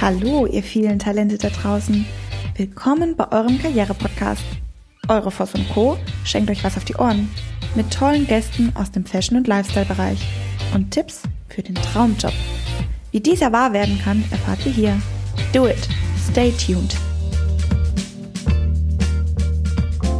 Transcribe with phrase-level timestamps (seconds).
[0.00, 2.06] Hallo, ihr vielen Talente da draußen.
[2.54, 4.44] Willkommen bei eurem Karriere-Podcast.
[5.08, 5.98] Eure Voss und Co.
[6.22, 7.28] schenkt euch was auf die Ohren.
[7.74, 10.20] Mit tollen Gästen aus dem Fashion- und Lifestyle-Bereich.
[10.72, 12.32] Und Tipps für den Traumjob.
[13.10, 15.02] Wie dieser wahr werden kann, erfahrt ihr hier.
[15.52, 15.88] Do it.
[16.30, 16.96] Stay tuned.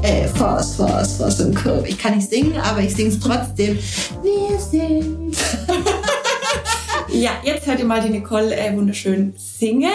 [0.03, 1.85] Ey, Voss, Voss, Voss und Co.
[1.87, 3.79] Ich kann nicht singen, aber ich sing's trotzdem.
[4.25, 5.18] Wir sind.
[7.11, 9.91] Ja, jetzt hört ihr mal die Nicole äh, wunderschön singen.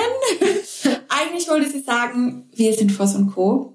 [1.09, 3.69] Eigentlich wollte sie sagen, wir sind Voss und Co.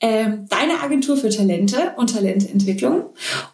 [0.00, 3.04] Ähm, deine Agentur für Talente und Talententwicklung.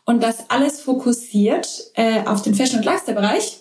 [0.05, 3.59] Und das alles fokussiert äh, auf den Fashion- und Lifestyle-Bereich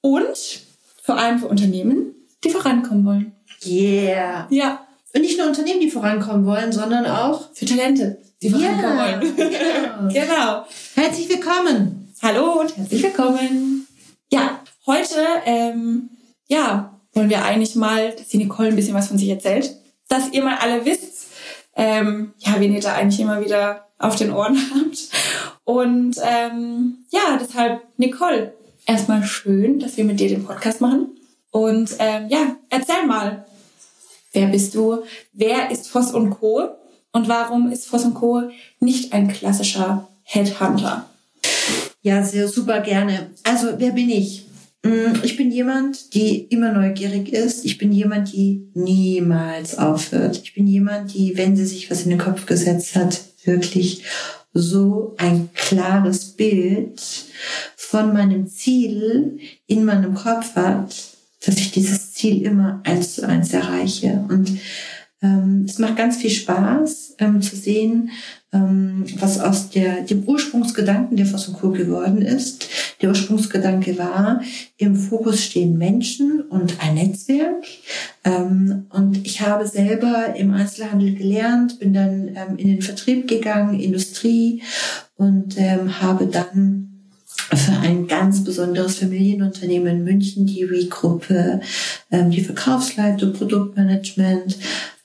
[0.00, 0.60] und
[1.02, 3.32] vor allem für Unternehmen, die vorankommen wollen.
[3.66, 4.46] Yeah.
[4.50, 7.50] Ja, Und nicht nur Unternehmen, die vorankommen wollen, sondern auch.
[7.52, 9.36] für Talente, die vorankommen Ja, wollen.
[9.36, 10.12] genau.
[10.12, 10.64] genau.
[10.94, 12.14] Herzlich willkommen.
[12.22, 13.75] Hallo und herzlich willkommen.
[14.30, 16.10] Ja, heute, ähm,
[16.48, 19.74] ja, wollen wir eigentlich mal, dass die Nicole ein bisschen was von sich erzählt.
[20.08, 21.28] Dass ihr mal alle wisst,
[21.74, 24.98] ähm, ja, wen ihr da eigentlich immer wieder auf den Ohren habt.
[25.64, 28.54] Und ähm, ja, deshalb, Nicole,
[28.86, 31.16] erstmal schön, dass wir mit dir den Podcast machen.
[31.50, 33.46] Und ähm, ja, erzähl mal,
[34.32, 35.02] wer bist du?
[35.32, 36.68] Wer ist Voss und Co?
[37.12, 38.42] Und warum ist Voss und Co
[38.80, 41.08] nicht ein klassischer Headhunter?
[42.02, 43.30] Ja, sehr super gerne.
[43.42, 44.46] Also, wer bin ich?
[44.84, 47.64] Mm, Ich bin jemand, die immer neugierig ist.
[47.64, 50.40] Ich bin jemand, die niemals aufhört.
[50.42, 54.04] Ich bin jemand, die, wenn sie sich was in den Kopf gesetzt hat, wirklich
[54.52, 57.02] so ein klares Bild
[57.76, 60.94] von meinem Ziel in meinem Kopf hat,
[61.44, 64.24] dass ich dieses Ziel immer eins zu eins erreiche.
[64.28, 64.58] Und
[65.66, 68.10] es macht ganz viel Spaß ähm, zu sehen,
[68.52, 71.70] ähm, was aus der, dem Ursprungsgedanken der Co.
[71.70, 72.68] geworden ist.
[73.02, 74.40] Der Ursprungsgedanke war,
[74.78, 77.64] im Fokus stehen Menschen und ein Netzwerk.
[78.24, 83.78] Ähm, und ich habe selber im Einzelhandel gelernt, bin dann ähm, in den Vertrieb gegangen,
[83.78, 84.62] Industrie
[85.16, 86.86] und ähm, habe dann
[87.54, 91.60] für ein ganz besonderes Familienunternehmen in München, die RE-Gruppe,
[92.10, 94.58] ähm, die Verkaufsleitung, Produktmanagement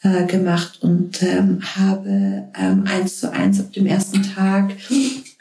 [0.03, 4.73] äh, gemacht und ähm, habe ähm, eins zu eins ab dem ersten Tag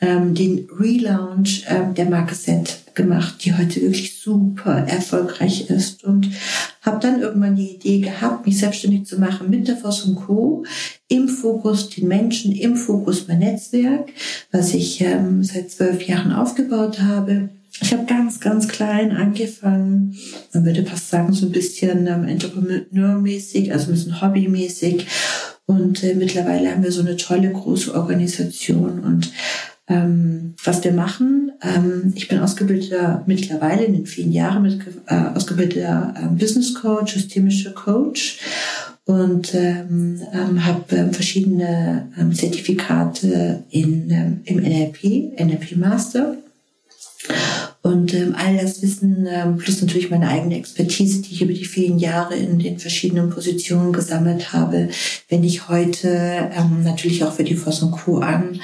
[0.00, 6.30] ähm, den Relaunch ähm, der Marke Set gemacht, die heute wirklich super erfolgreich ist und
[6.82, 10.64] habe dann irgendwann die Idee gehabt, mich selbstständig zu machen mit der Voss Co.
[11.08, 14.10] Im Fokus den Menschen, im Fokus mein Netzwerk,
[14.52, 17.48] was ich ähm, seit zwölf Jahren aufgebaut habe.
[17.80, 20.16] Ich habe ganz, ganz klein angefangen.
[20.52, 25.06] Man würde fast sagen, so ein bisschen ähm, Entrepreneurmäßig, also ein bisschen hobbymäßig.
[25.66, 29.32] Und äh, mittlerweile haben wir so eine tolle große Organisation und
[29.86, 31.52] ähm, was wir machen.
[31.62, 37.14] Ähm, ich bin ausgebildeter mittlerweile in den vielen Jahren mit, äh, ausgebildeter ähm, Business Coach,
[37.14, 38.38] systemischer Coach
[39.04, 46.36] und ähm, ähm, habe ähm, verschiedene ähm, Zertifikate in, ähm, im NLP, NLP Master.
[47.82, 51.64] Und ähm, all das Wissen, ähm, plus natürlich meine eigene Expertise, die ich über die
[51.64, 54.90] vielen Jahre in den verschiedenen Positionen gesammelt habe,
[55.28, 56.08] wende ich heute
[56.54, 58.18] ähm, natürlich auch für die Voss Co.
[58.18, 58.60] an.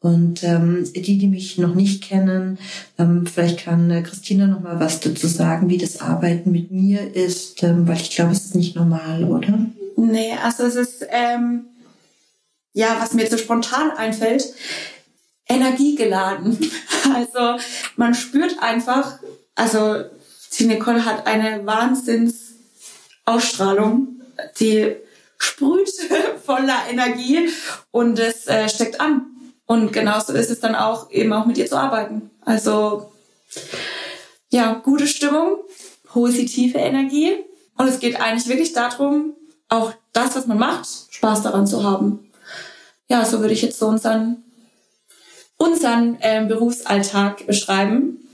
[0.00, 2.58] Und ähm, die, die mich noch nicht kennen,
[2.98, 7.14] ähm, vielleicht kann äh, Christina noch mal was dazu sagen, wie das Arbeiten mit mir
[7.14, 9.66] ist, ähm, weil ich glaube, es ist nicht normal, oder?
[9.96, 11.66] Nee, also es ist, ähm,
[12.72, 14.52] ja, was mir so spontan einfällt,
[15.48, 16.58] energiegeladen.
[17.14, 17.58] Also
[17.96, 19.18] man spürt einfach,
[19.54, 20.04] also
[20.58, 24.22] die Nicole hat eine Wahnsinnsausstrahlung,
[24.60, 24.96] die
[25.38, 25.90] sprüht
[26.44, 27.48] voller Energie
[27.90, 29.26] und es äh, steckt an.
[29.66, 32.30] Und genauso ist es dann auch eben auch mit ihr zu arbeiten.
[32.44, 33.12] Also
[34.50, 35.58] ja, gute Stimmung,
[36.04, 37.32] positive Energie.
[37.78, 39.34] Und es geht eigentlich wirklich darum,
[39.68, 42.30] auch das, was man macht, Spaß daran zu haben.
[43.08, 44.44] Ja, so würde ich jetzt so unseren,
[45.62, 48.28] unseren ähm, Berufsalltag beschreiben.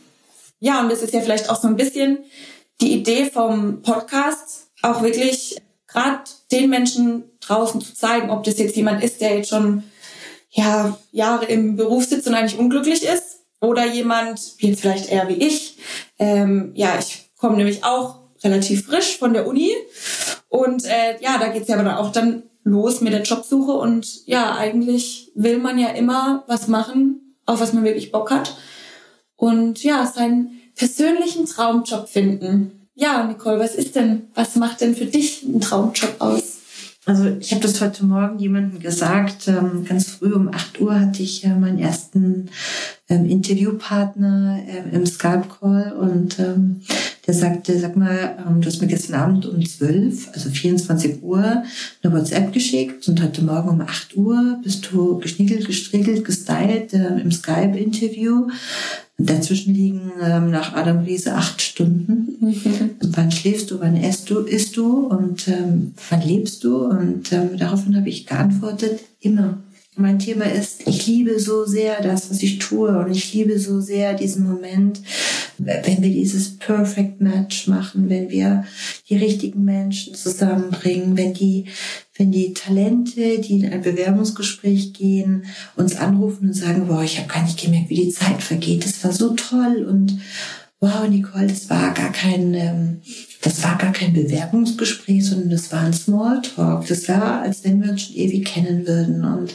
[0.60, 2.18] Ja, und das ist ja vielleicht auch so ein bisschen
[2.80, 8.76] die Idee vom Podcast, auch wirklich gerade den Menschen draußen zu zeigen, ob das jetzt
[8.76, 9.84] jemand ist, der jetzt schon
[10.50, 15.34] ja, Jahre im Beruf sitzt und eigentlich unglücklich ist, oder jemand, jetzt vielleicht eher wie
[15.34, 15.78] ich.
[16.18, 19.72] Ähm, ja, ich komme nämlich auch relativ frisch von der Uni
[20.48, 24.26] und äh, ja, da geht's ja aber dann auch dann los mit der Jobsuche und
[24.26, 28.56] ja, eigentlich will man ja immer was machen, auf was man wirklich Bock hat
[29.36, 32.88] und ja, seinen persönlichen Traumjob finden.
[32.94, 36.58] Ja, Nicole, was ist denn, was macht denn für dich ein Traumjob aus?
[37.08, 39.48] Also ich habe das heute Morgen jemandem gesagt.
[39.48, 42.50] Ähm, ganz früh um 8 Uhr hatte ich äh, meinen ersten
[43.08, 46.82] ähm, Interviewpartner ähm, im Skype-Call und ähm,
[47.28, 51.62] der sagte, sag mal, ähm, du hast mir gestern Abend um 12, also 24 Uhr,
[52.02, 57.20] eine WhatsApp geschickt und heute Morgen um 8 Uhr bist du geschniegelt, gestriegelt, gestylt äh,
[57.20, 58.48] im Skype-Interview.
[59.18, 62.36] Dazwischen liegen ähm, nach Adam Riese acht Stunden.
[62.40, 62.90] Mhm.
[63.02, 66.86] Wann schläfst du, wann isst du, isst du und ähm, wann lebst du?
[66.86, 69.58] Und ähm, daraufhin habe ich geantwortet, immer.
[69.96, 73.80] Mein Thema ist, ich liebe so sehr das, was ich tue und ich liebe so
[73.80, 75.00] sehr diesen Moment,
[75.58, 78.64] wenn wir dieses Perfect Match machen, wenn wir
[79.08, 81.66] die richtigen Menschen zusammenbringen, wenn die,
[82.16, 85.46] wenn die Talente, die in ein Bewerbungsgespräch gehen,
[85.76, 88.84] uns anrufen und sagen, boah, ich habe gar nicht gemerkt, wie die Zeit vergeht.
[88.84, 90.18] Das war so toll und
[90.80, 93.00] wow, Nicole, das war gar kein, ähm,
[93.42, 96.86] das war gar kein Bewerbungsgespräch, sondern das war ein Smalltalk.
[96.86, 99.24] Das war, als wenn wir uns schon ewig kennen würden.
[99.24, 99.54] Und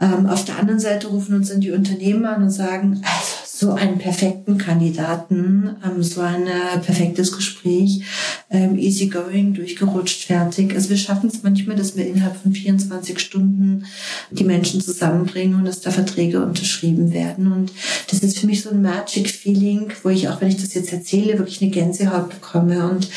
[0.00, 3.72] ähm, auf der anderen Seite rufen uns dann die Unternehmen an und sagen, also so
[3.72, 8.02] einen perfekten Kandidaten, ähm, so ein äh, perfektes Gespräch,
[8.50, 10.74] ähm, easy going, durchgerutscht, fertig.
[10.74, 13.86] Also wir schaffen es manchmal, dass wir innerhalb von 24 Stunden
[14.32, 17.52] die Menschen zusammenbringen und dass da Verträge unterschrieben werden.
[17.52, 17.72] Und
[18.10, 20.92] das ist für mich so ein Magic Feeling, wo ich auch, wenn ich das jetzt
[20.92, 22.90] erzähle, wirklich eine Gänsehaut bekomme.
[22.90, 23.08] Und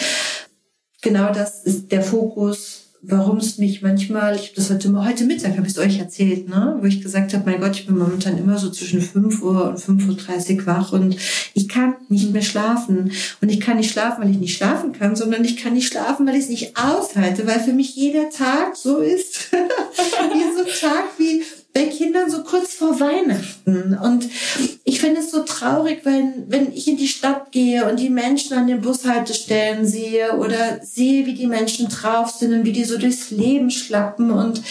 [1.01, 5.57] genau das ist der Fokus warum es mich manchmal, ich habe das heute, heute Mittag,
[5.57, 6.77] habe ich es euch erzählt, ne?
[6.79, 9.79] wo ich gesagt habe, mein Gott, ich bin momentan immer so zwischen 5 Uhr und
[9.79, 11.15] 5.30 Uhr wach und
[11.53, 13.11] ich kann nicht mehr schlafen.
[13.41, 16.25] Und ich kann nicht schlafen, weil ich nicht schlafen kann, sondern ich kann nicht schlafen,
[16.25, 20.89] weil ich es nicht aushalte, weil für mich jeder Tag so ist, wie so ein
[20.89, 21.43] Tag wie
[21.77, 23.95] bei Kindern so kurz vor Weihnachten.
[24.01, 24.27] Und
[24.83, 28.57] ich finde es so traurig, wenn, wenn ich in die Stadt gehe und die Menschen
[28.57, 32.97] an den Bushaltestellen sehe oder sehe, wie die Menschen drauf sind und wie die so
[32.97, 34.63] durchs Leben schlappen und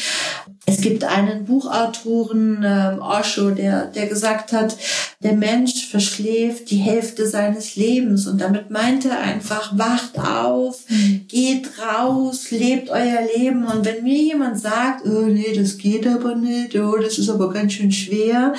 [0.68, 4.76] es gibt einen Buchautoren, ähm, Osho, der, der gesagt hat,
[5.22, 8.26] der Mensch verschläft die Hälfte seines Lebens.
[8.26, 11.24] Und damit meint er einfach, wacht auf, mhm.
[11.28, 13.64] geht raus, lebt euer Leben.
[13.64, 17.52] Und wenn mir jemand sagt, oh nee, das geht aber nicht, oh, das ist aber
[17.52, 18.52] ganz schön schwer,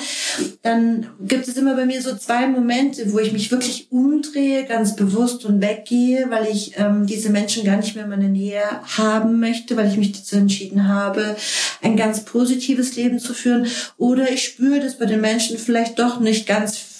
[0.62, 4.96] dann gibt es immer bei mir so zwei Momente, wo ich mich wirklich umdrehe, ganz
[4.96, 8.62] bewusst und weggehe, weil ich ähm, diese Menschen gar nicht mehr in meiner Nähe
[8.96, 11.36] haben möchte, weil ich mich dazu entschieden habe,
[11.82, 13.66] ein ganz positives Leben zu führen.
[13.98, 16.98] Oder ich spüre, dass bei den Menschen vielleicht doch nicht ganz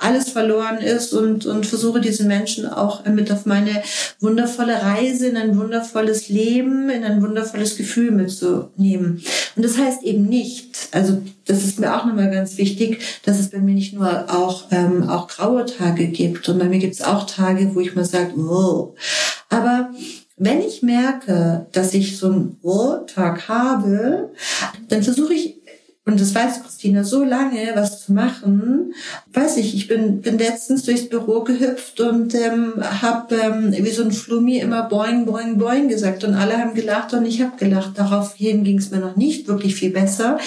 [0.00, 3.82] alles verloren ist und, und versuche diese Menschen auch mit auf meine
[4.18, 9.22] wundervolle Reise in ein wundervolles Leben, in ein wundervolles Gefühl mitzunehmen.
[9.56, 13.50] Und das heißt eben nicht, also das ist mir auch nochmal ganz wichtig, dass es
[13.50, 16.48] bei mir nicht nur auch, ähm, auch graue Tage gibt.
[16.48, 18.32] Und bei mir gibt es auch Tage, wo ich mal sage.
[18.36, 18.94] Aber
[20.40, 24.30] wenn ich merke, dass ich so einen Wohltag habe,
[24.88, 25.60] dann versuche ich
[26.06, 28.94] und das weiß Christina so lange, was zu machen.
[29.32, 34.02] Weiß ich, ich bin, bin letztens durchs Büro gehüpft und ähm, habe ähm, wie so
[34.02, 36.24] ein Flummi immer boing, boing, boing gesagt.
[36.24, 37.92] Und alle haben gelacht und ich habe gelacht.
[37.96, 40.38] Daraufhin ging es mir noch nicht wirklich viel besser.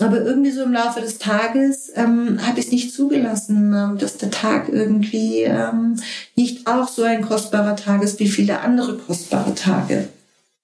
[0.00, 4.16] Aber irgendwie so im Laufe des Tages ähm, habe ich es nicht zugelassen, ähm, dass
[4.16, 6.00] der Tag irgendwie ähm,
[6.34, 10.08] nicht auch so ein kostbarer Tag ist wie viele andere kostbare Tage.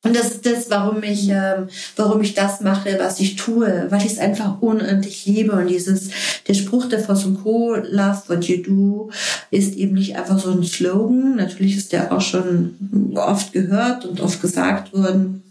[0.02, 4.00] Und das ist das, warum ich, ähm, warum ich das mache, was ich tue, weil
[4.00, 5.52] ich es einfach unendlich liebe.
[5.52, 6.08] Und dieses,
[6.48, 9.10] der Spruch der Voss und Co., Love what you do,
[9.50, 11.36] ist eben nicht einfach so ein Slogan.
[11.36, 15.42] Natürlich ist der auch schon oft gehört und oft gesagt worden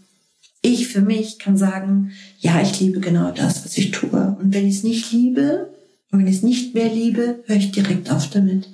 [0.62, 4.36] ich für mich kann sagen, ja, ich liebe genau das, was ich tue.
[4.40, 5.72] Und wenn ich es nicht liebe
[6.10, 8.68] und wenn ich es nicht mehr liebe, höre ich direkt auf damit.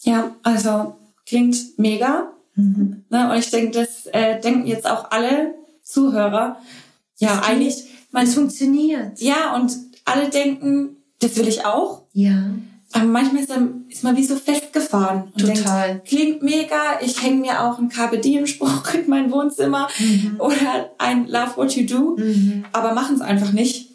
[0.00, 2.32] Ja, also klingt mega.
[2.54, 3.04] Mhm.
[3.10, 6.60] Ne, und ich denke, das äh, denken jetzt auch alle Zuhörer.
[7.18, 7.84] Ja, das eigentlich.
[8.10, 9.20] Man, es funktioniert.
[9.20, 12.02] Ja, und alle denken, das will ich auch.
[12.12, 12.50] Ja.
[12.92, 15.32] Aber manchmal ist, dann, ist man wie so festgefahren.
[15.36, 15.88] Total.
[15.88, 17.00] Denkt, klingt mega.
[17.02, 20.36] Ich hänge mir auch ein Carpe Diem-Spruch in mein Wohnzimmer mhm.
[20.38, 22.16] oder ein Love What You Do.
[22.16, 22.64] Mhm.
[22.72, 23.87] Aber machen es einfach nicht.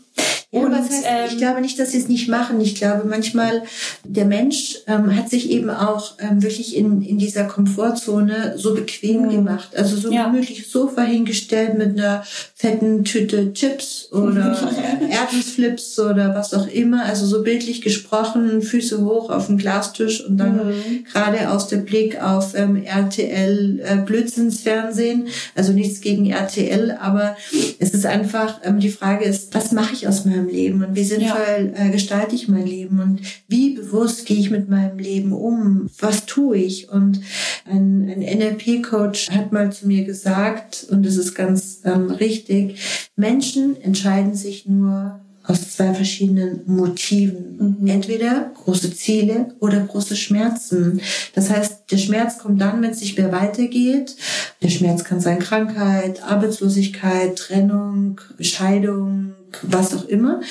[0.54, 2.62] Ja, und, was heißt, ähm, ich glaube nicht, dass sie es nicht machen.
[2.62, 3.64] Ich glaube manchmal,
[4.04, 9.24] der Mensch ähm, hat sich eben auch ähm, wirklich in, in dieser Komfortzone so bequem
[9.24, 9.30] mhm.
[9.30, 9.70] gemacht.
[9.76, 10.26] Also so ja.
[10.26, 14.56] gemütliches Sofa hingestellt mit einer fetten Tüte Chips oder
[15.10, 17.04] Erdnussflips oder was auch immer.
[17.04, 21.06] Also so bildlich gesprochen, Füße hoch auf dem Glastisch und dann mhm.
[21.12, 25.30] gerade aus dem Blick auf ähm, RTL äh, Blödsinnsfernsehen.
[25.56, 27.36] Also nichts gegen RTL, aber
[27.80, 30.96] es ist einfach, ähm, die Frage ist, was mache ich aus meinem meinem Leben und
[30.96, 31.86] wie sinnvoll ja.
[31.86, 35.90] äh, gestalte ich mein Leben und wie bewusst gehe ich mit meinem Leben um?
[36.00, 36.90] Was tue ich?
[36.90, 37.22] Und
[37.66, 43.80] ein, ein NLP-Coach hat mal zu mir gesagt, und das ist ganz ähm, richtig, Menschen
[43.82, 47.78] entscheiden sich nur aus zwei verschiedenen Motiven.
[47.80, 47.88] Mhm.
[47.88, 51.02] Entweder große Ziele oder große Schmerzen.
[51.36, 54.16] Das heißt, der Schmerz kommt dann, wenn es nicht mehr weitergeht.
[54.62, 60.42] Der Schmerz kann sein Krankheit, Arbeitslosigkeit, Trennung, Scheidung, was auch immer.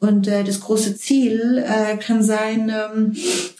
[0.00, 3.16] Und äh, das große Ziel äh, kann sein, ähm,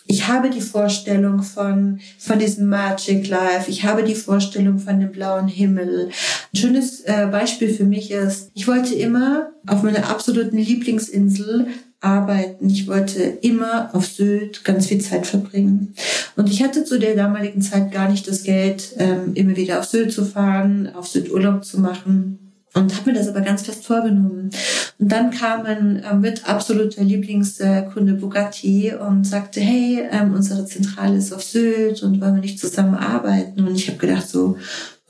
[0.09, 5.13] ich habe die Vorstellung von, von diesem Magic Life, ich habe die Vorstellung von dem
[5.13, 6.09] blauen Himmel.
[6.53, 11.67] Ein schönes äh, Beispiel für mich ist, ich wollte immer auf meiner absoluten Lieblingsinsel
[12.01, 12.71] arbeiten.
[12.71, 15.95] Ich wollte immer auf Sylt ganz viel Zeit verbringen.
[16.37, 19.85] Und ich hatte zu der damaligen Zeit gar nicht das Geld, ähm, immer wieder auf
[19.85, 23.87] Sylt zu fahren, auf Sylt Urlaub zu machen und habe mir das aber ganz fest
[23.87, 24.51] vorgenommen.
[24.99, 31.17] Und dann kam ein äh, mit absoluter Lieblingskunde Bugatti und sagte, hey, ähm, unsere Zentrale
[31.17, 33.67] ist auf Sylt und wollen wir nicht zusammenarbeiten?
[33.67, 34.57] Und ich habe gedacht so,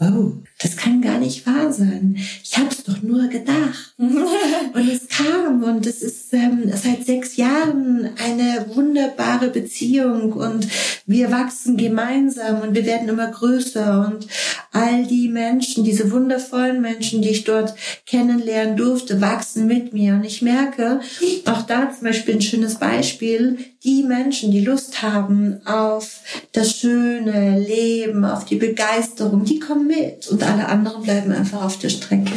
[0.00, 2.16] oh, das kann gar nicht wahr sein.
[2.42, 3.94] Ich habe es doch nur gedacht.
[3.98, 10.68] und es kam und es ist ähm, seit sechs Jahren eine wunderbare Beziehung und
[11.06, 14.26] wir wachsen gemeinsam und wir werden immer größer und
[14.72, 17.74] all die Menschen, diese wundervollen Menschen, die ich dort
[18.06, 21.00] kennenlernen durfte, wachsen mit mir und ich merke,
[21.46, 26.20] auch da zum Beispiel ein schönes Beispiel, die Menschen, die Lust haben auf
[26.52, 27.87] das schöne Leben,
[28.24, 32.32] auf die Begeisterung, die kommen mit und alle anderen bleiben einfach auf der Strecke.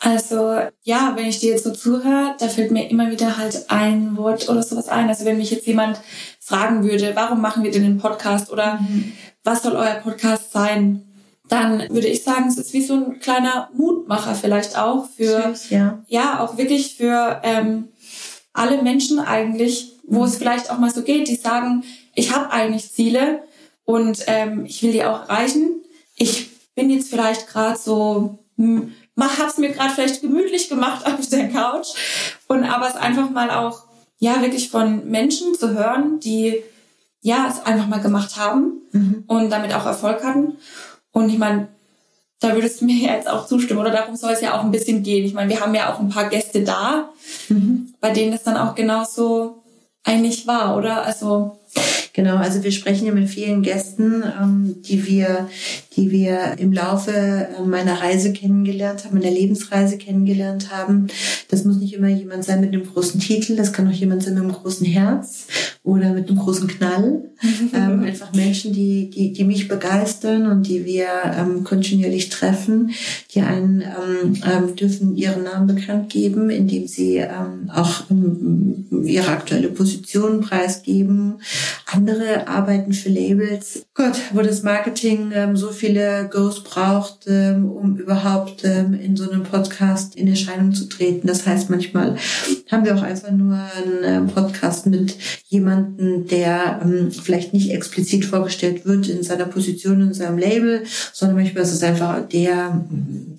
[0.00, 4.16] Also ja, wenn ich dir jetzt so zuhöre, da fällt mir immer wieder halt ein
[4.16, 5.08] Wort oder sowas ein.
[5.08, 5.98] Also wenn mich jetzt jemand
[6.40, 9.12] fragen würde, warum machen wir denn den Podcast oder mhm.
[9.44, 11.06] was soll euer Podcast sein,
[11.48, 15.70] dann würde ich sagen, es ist wie so ein kleiner Mutmacher vielleicht auch für Süß,
[15.70, 16.02] ja.
[16.06, 17.88] ja auch wirklich für ähm,
[18.52, 20.26] alle Menschen eigentlich, wo mhm.
[20.26, 23.42] es vielleicht auch mal so geht, die sagen, ich habe eigentlich Ziele
[23.84, 25.82] und ähm, ich will die auch erreichen.
[26.16, 31.28] Ich bin jetzt vielleicht gerade so, hm, mach, hab's mir gerade vielleicht gemütlich gemacht auf
[31.28, 31.88] der Couch.
[32.48, 33.84] Und aber es einfach mal auch,
[34.18, 36.62] ja, wirklich von Menschen zu hören, die
[37.20, 39.24] ja es einfach mal gemacht haben mhm.
[39.26, 40.56] und damit auch Erfolg hatten.
[41.12, 41.68] Und ich meine,
[42.40, 45.02] da würdest du mir jetzt auch zustimmen, oder darum soll es ja auch ein bisschen
[45.02, 45.24] gehen.
[45.24, 47.10] Ich meine, wir haben ja auch ein paar Gäste da,
[47.48, 47.94] mhm.
[48.00, 49.62] bei denen es dann auch genauso
[50.04, 51.02] eigentlich war, oder?
[51.02, 51.60] Also
[52.14, 55.48] Genau, also wir sprechen ja mit vielen Gästen, ähm, die wir,
[55.96, 61.08] die wir im Laufe äh, meiner Reise kennengelernt haben, meiner Lebensreise kennengelernt haben.
[61.48, 64.34] Das muss nicht immer jemand sein mit einem großen Titel, das kann auch jemand sein
[64.34, 65.48] mit einem großen Herz
[65.82, 67.22] oder mit einem großen Knall.
[67.74, 72.92] ähm, einfach Menschen, die, die, die mich begeistern und die wir ähm, kontinuierlich treffen.
[73.34, 79.30] Die einen ähm, ähm, dürfen ihren Namen bekannt geben, indem sie ähm, auch ähm, ihre
[79.30, 81.40] aktuelle Position preisgeben
[81.86, 83.86] andere arbeiten für Labels.
[83.94, 89.30] Gott, wo das Marketing ähm, so viele Goes braucht, ähm, um überhaupt ähm, in so
[89.30, 91.26] einem Podcast in Erscheinung zu treten.
[91.26, 92.16] Das heißt, manchmal
[92.70, 95.16] haben wir auch einfach nur einen ähm, Podcast mit
[95.48, 101.36] jemandem, der ähm, vielleicht nicht explizit vorgestellt wird in seiner Position in seinem Label, sondern
[101.36, 102.84] manchmal ist es einfach der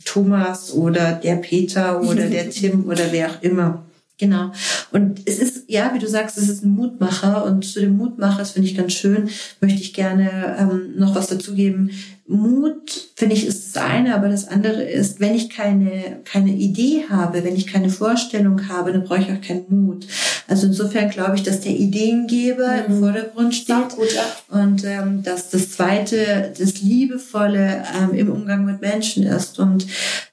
[0.06, 3.86] Thomas oder der Peter oder der Tim oder wer auch immer.
[4.18, 4.52] Genau.
[4.92, 7.44] Und es ist, ja, wie du sagst, es ist ein Mutmacher.
[7.46, 9.30] Und zu dem Mutmacher, das finde ich ganz schön,
[9.60, 11.92] möchte ich gerne ähm, noch was dazugeben.
[12.28, 17.06] Mut, finde ich, ist das eine, aber das andere ist, wenn ich keine, keine Idee
[17.08, 20.08] habe, wenn ich keine Vorstellung habe, dann brauche ich auch keinen Mut.
[20.48, 22.94] Also insofern glaube ich, dass der Ideengeber mhm.
[22.94, 24.60] im Vordergrund steht gut, ja.
[24.60, 29.60] und ähm, dass das zweite, das Liebevolle ähm, im Umgang mit Menschen ist.
[29.60, 29.86] Und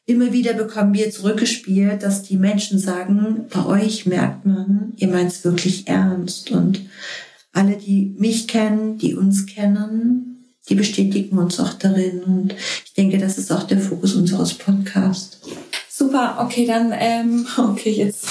[0.06, 5.30] immer wieder bekommen wir zurückgespielt, dass die Menschen sagen, bei euch merkt man, ihr meint
[5.30, 6.50] es wirklich ernst.
[6.52, 6.80] Und
[7.52, 10.31] alle, die mich kennen, die uns kennen,
[10.68, 12.22] die bestätigen uns auch darin.
[12.22, 12.54] Und
[12.84, 15.40] ich denke, das ist auch der Fokus unseres Podcasts.
[15.88, 18.26] Super, okay, dann, ähm, okay, jetzt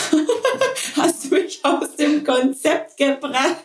[0.95, 3.63] hast du mich aus dem Konzept gebracht.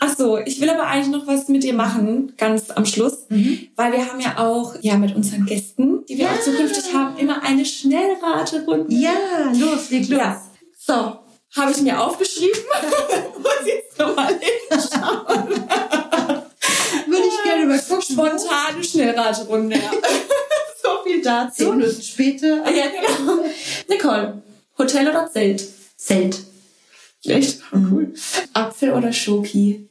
[0.00, 3.68] Ach so, ich will aber eigentlich noch was mit dir machen, ganz am Schluss, mhm.
[3.74, 6.32] weil wir haben ja auch, ja, mit unseren Gästen, die wir ja.
[6.32, 8.94] auch zukünftig haben, immer eine Schnellraterunde.
[8.94, 9.12] Ja,
[9.58, 10.18] los, leg los.
[10.18, 10.42] Ja.
[10.78, 11.18] So,
[11.56, 12.60] habe ich mir aufgeschrieben.
[13.38, 15.64] Muss jetzt nochmal hinschauen.
[18.38, 19.76] Spontane Schnellraterunde.
[19.76, 19.90] Ja.
[20.82, 21.64] so viel dazu.
[21.64, 22.70] Zehn Minuten später.
[22.70, 23.44] Ja, genau.
[23.88, 24.42] Nicole,
[24.78, 25.64] Hotel oder Zelt?
[25.96, 26.38] Zelt.
[27.24, 27.60] Echt?
[27.72, 28.14] Oh, cool.
[28.54, 29.88] Apfel oder Schoki?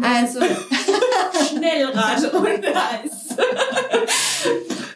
[0.00, 0.40] Also,
[1.48, 3.36] Schnellraterunde heißt.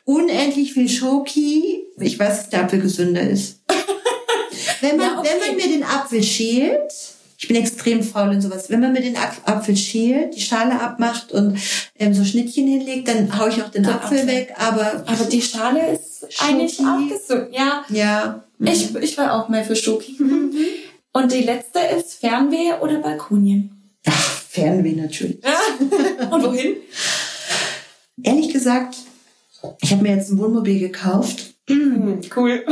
[0.05, 1.85] Unendlich viel Schoki.
[1.99, 3.61] Ich weiß, dass der Apfel gesünder ist.
[4.81, 5.29] Wenn man, ja, okay.
[5.31, 6.93] wenn man mir den Apfel schält,
[7.39, 8.71] ich bin extrem faul und sowas.
[8.71, 11.59] Wenn man mir den Apfel schält, die Schale abmacht und
[11.99, 14.55] ähm, so Schnittchen hinlegt, dann haue ich auch den Apfel, Apfel, weg.
[14.59, 16.89] Aber aber die Schale ist eigentlich Schoki.
[16.89, 17.49] auch gesund.
[17.53, 18.45] Ja, Ja.
[18.61, 20.17] ich, ich war auch mehr für Schoki.
[21.13, 23.71] Und die letzte ist Fernweh oder Balkonien.
[24.07, 25.39] Ach, Fernweh natürlich.
[26.31, 26.77] Und wohin?
[28.23, 28.97] Ehrlich gesagt,
[29.83, 32.65] ich habe mir jetzt ein Wohnmobil gekauft Cool.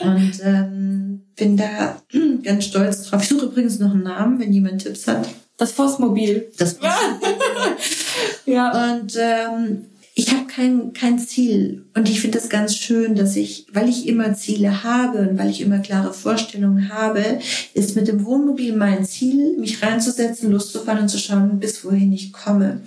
[0.00, 2.02] und ähm, bin da
[2.42, 3.22] ganz stolz drauf.
[3.22, 5.28] Ich suche übrigens noch einen Namen, wenn jemand Tipps hat.
[5.56, 6.50] Das Forstmobil.
[6.58, 6.78] Das
[8.46, 8.94] Ja.
[8.94, 9.86] Und ähm,
[10.16, 11.86] ich habe kein, kein Ziel.
[11.94, 15.50] Und ich finde das ganz schön, dass ich, weil ich immer Ziele habe und weil
[15.50, 17.40] ich immer klare Vorstellungen habe,
[17.72, 22.32] ist mit dem Wohnmobil mein Ziel, mich reinzusetzen, loszufahren und zu schauen, bis wohin ich
[22.32, 22.80] komme.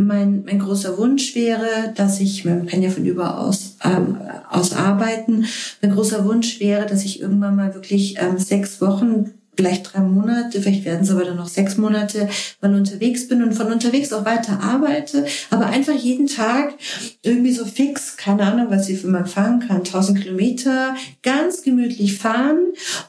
[0.00, 4.16] Mein, mein großer Wunsch wäre, dass ich, man kann ja von überaus ähm,
[4.48, 5.44] aus arbeiten,
[5.82, 10.62] mein großer Wunsch wäre, dass ich irgendwann mal wirklich ähm, sechs Wochen vielleicht drei Monate,
[10.62, 12.28] vielleicht werden es aber dann noch sechs Monate,
[12.60, 16.74] mal unterwegs bin und von unterwegs auch weiter arbeite, aber einfach jeden Tag
[17.22, 22.18] irgendwie so fix, keine Ahnung, was ich für man fahren kann, 1000 Kilometer, ganz gemütlich
[22.18, 22.58] fahren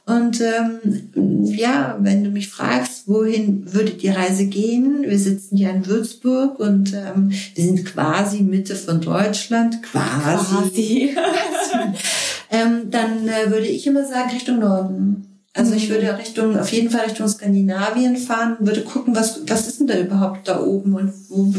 [0.08, 5.70] und ähm, ja, wenn du mich fragst, wohin würde die Reise gehen, wir sitzen hier
[5.70, 11.16] in Würzburg und ähm, wir sind quasi Mitte von Deutschland, quasi, Quasi.
[12.50, 15.28] ähm, dann äh, würde ich immer sagen Richtung Norden.
[15.54, 19.80] Also ich würde Richtung, auf jeden Fall Richtung Skandinavien fahren, würde gucken, was, was ist
[19.80, 21.52] denn da überhaupt da oben und wo,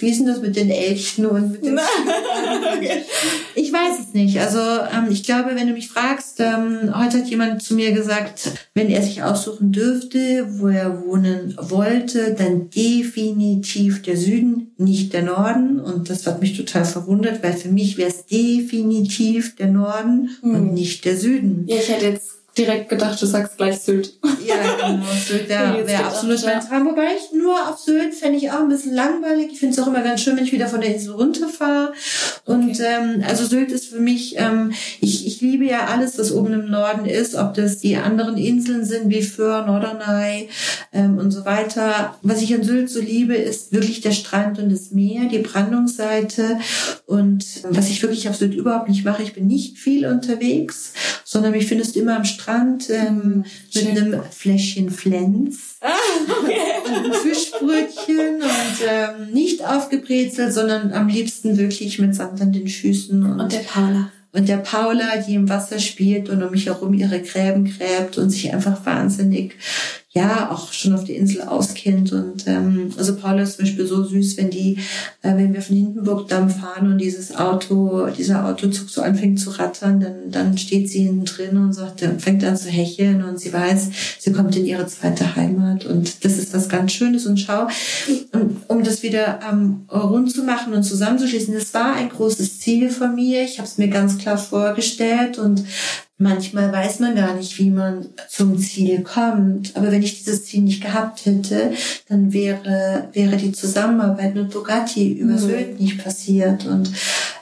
[0.00, 1.78] wie ist denn das mit den Elchen und mit den
[3.54, 4.40] Ich weiß es nicht.
[4.40, 8.50] Also ähm, ich glaube, wenn du mich fragst, ähm, heute hat jemand zu mir gesagt,
[8.74, 15.22] wenn er sich aussuchen dürfte, wo er wohnen wollte, dann definitiv der Süden, nicht der
[15.22, 15.78] Norden.
[15.78, 20.74] Und das hat mich total verwundert, weil für mich wäre es definitiv der Norden und
[20.74, 21.64] nicht der Süden.
[21.68, 24.14] Ja, ich hätte jetzt direkt gedacht, du sagst gleich Sylt.
[24.44, 25.02] Ja, genau.
[25.26, 26.60] Sylt wäre wär absolut mein.
[26.60, 26.86] Traum.
[26.86, 29.50] Wobei ich nur auf Sylt fände ich auch ein bisschen langweilig.
[29.52, 31.92] Ich finde es auch immer ganz schön, wenn ich wieder von der Insel runterfahre.
[32.44, 36.52] Und ähm, also Sylt ist für mich, ähm, ich, ich liebe ja alles, was oben
[36.52, 40.48] im Norden ist, ob das die anderen Inseln sind wie Föhr, Norderney
[40.92, 42.16] ähm, und so weiter.
[42.22, 46.58] Was ich an Sylt so liebe, ist wirklich der Strand und das Meer, die Brandungsseite.
[47.04, 50.92] Und ähm, was ich wirklich auf Sylt überhaupt nicht mache, ich bin nicht viel unterwegs,
[51.24, 52.45] sondern mich findest du immer am Strand
[52.90, 53.98] ähm, mit Schön.
[53.98, 62.14] einem Fläschchen Flens und ein Fischbrötchen und ähm, nicht aufgebrezelt, sondern am liebsten wirklich mit
[62.14, 64.10] Sand an den Füßen und, Und der Paula.
[64.32, 68.30] und der Paula, die im Wasser spielt und um mich herum ihre Gräben gräbt und
[68.30, 69.54] sich einfach wahnsinnig,
[70.16, 72.10] ja, auch schon auf der Insel auskennt.
[72.10, 74.78] Und ähm, also Paula ist zum Beispiel so süß, wenn die,
[75.20, 80.00] äh, wenn wir von Hindenburgdamm fahren und dieses Auto, dieser Autozug so anfängt zu rattern,
[80.00, 83.52] dann, dann steht sie hinten drin und sagt, und fängt an zu hecheln und sie
[83.52, 85.84] weiß, sie kommt in ihre zweite Heimat.
[85.84, 87.26] Und das ist was ganz Schönes.
[87.26, 87.68] Und schau,
[88.32, 92.88] um, um das wieder ähm, rund zu machen und zusammenzuschließen, das war ein großes Ziel
[92.88, 93.42] von mir.
[93.42, 95.62] Ich habe es mir ganz klar vorgestellt und
[96.18, 99.76] Manchmal weiß man gar nicht, wie man zum Ziel kommt.
[99.76, 101.72] Aber wenn ich dieses Ziel nicht gehabt hätte,
[102.08, 105.38] dann wäre, wäre die Zusammenarbeit mit Bugatti über Mhm.
[105.38, 106.64] Sylt nicht passiert.
[106.64, 106.90] Und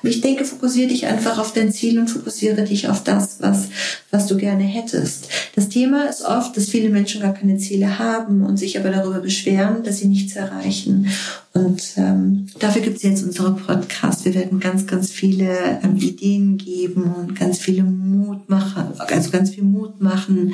[0.03, 3.69] ich denke, fokussiere dich einfach auf dein Ziel und fokussiere dich auf das, was,
[4.11, 5.29] was du gerne hättest.
[5.55, 9.21] Das Thema ist oft, dass viele Menschen gar keine Ziele haben und sich aber darüber
[9.21, 11.07] beschweren, dass sie nichts erreichen.
[11.55, 14.25] Und ähm, dafür gibt es jetzt unsere Podcast.
[14.25, 19.51] Wir werden ganz, ganz viele ähm, Ideen geben und ganz viele Mut machen, also ganz
[19.51, 20.53] viel Mut machen.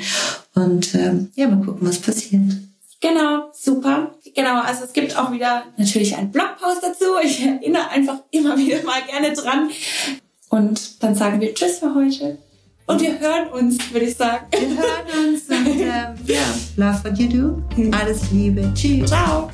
[0.53, 2.43] Und ähm, ja, mal gucken, was passiert.
[3.01, 4.11] Genau, super.
[4.35, 7.05] Genau, also es gibt auch wieder natürlich einen Blogpost dazu.
[7.23, 9.71] Ich erinnere einfach immer wieder mal gerne dran.
[10.49, 12.37] Und dann sagen wir Tschüss für heute.
[12.85, 14.45] Und wir hören uns, würde ich sagen.
[14.51, 16.43] Wir hören uns und ähm, ja,
[16.75, 17.91] love what you do.
[17.97, 18.71] Alles Liebe.
[18.75, 19.09] Tschüss.
[19.09, 19.49] Ciao.